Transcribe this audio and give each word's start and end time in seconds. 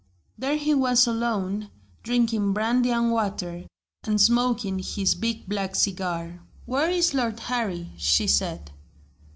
There 0.35 0.57
he 0.57 0.73
was 0.73 1.05
alone, 1.05 1.69
drinking 2.01 2.53
brandy 2.53 2.89
and 2.89 3.11
water, 3.11 3.65
and 4.03 4.19
smoking 4.19 4.79
his 4.79 5.13
big 5.13 5.47
black 5.47 5.75
cigar. 5.75 6.39
"Where 6.65 6.89
is 6.89 7.13
Lord 7.13 7.39
Harry?" 7.41 7.91
she 7.97 8.25
said. 8.25 8.71